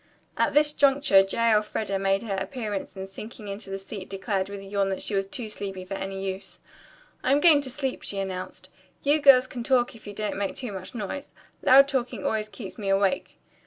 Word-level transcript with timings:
At 0.35 0.55
this 0.55 0.73
juncture 0.73 1.21
J. 1.21 1.51
Elfreda 1.53 1.99
made 1.99 2.23
her 2.23 2.33
appearance 2.35 2.95
and 2.95 3.07
sinking 3.07 3.47
into 3.47 3.69
the 3.69 3.77
seat 3.77 4.09
declared 4.09 4.49
with 4.49 4.59
a 4.59 4.63
yawn 4.63 4.89
that 4.89 5.03
she 5.03 5.13
was 5.13 5.27
too 5.27 5.47
sleepy 5.47 5.85
for 5.85 5.93
any 5.93 6.25
use. 6.25 6.59
"I'm 7.21 7.39
going 7.39 7.61
to 7.61 7.69
sleep," 7.69 8.01
she 8.01 8.17
announced. 8.17 8.71
"You 9.03 9.21
girls 9.21 9.45
can 9.45 9.63
talk 9.63 9.93
if 9.95 10.07
you 10.07 10.13
don't 10.13 10.37
make 10.37 10.55
too 10.55 10.71
much 10.71 10.95
noise. 10.95 11.35
Loud 11.61 11.87
talking 11.87 12.25
always 12.25 12.49
keeps 12.49 12.79
me 12.79 12.89
awake. 12.89 13.37